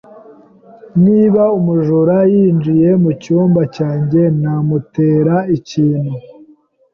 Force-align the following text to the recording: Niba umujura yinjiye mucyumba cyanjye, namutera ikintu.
Niba 1.05 1.43
umujura 1.57 2.17
yinjiye 2.33 2.89
mucyumba 3.03 3.61
cyanjye, 3.75 4.21
namutera 4.41 5.35
ikintu. 5.57 6.13